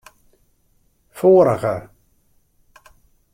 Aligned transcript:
Foarige. 1.19 1.75